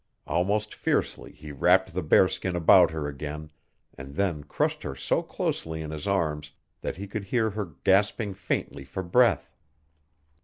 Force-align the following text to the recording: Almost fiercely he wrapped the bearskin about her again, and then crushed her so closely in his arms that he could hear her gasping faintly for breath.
Almost 0.25 0.73
fiercely 0.73 1.31
he 1.31 1.51
wrapped 1.51 1.93
the 1.93 2.01
bearskin 2.01 2.55
about 2.55 2.89
her 2.89 3.07
again, 3.07 3.51
and 3.95 4.15
then 4.15 4.43
crushed 4.43 4.81
her 4.81 4.95
so 4.95 5.21
closely 5.21 5.79
in 5.83 5.91
his 5.91 6.07
arms 6.07 6.53
that 6.81 6.97
he 6.97 7.05
could 7.07 7.25
hear 7.25 7.51
her 7.51 7.75
gasping 7.83 8.33
faintly 8.33 8.83
for 8.83 9.03
breath. 9.03 9.53